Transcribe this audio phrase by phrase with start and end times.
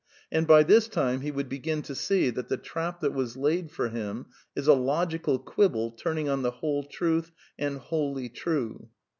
[0.31, 3.69] And by this time he would begin to see that the trap that was laid
[3.69, 7.31] for him is a logical quibble turning o n the ^' w hole ^ truth"
[7.59, 8.87] and'' wholly tnifi.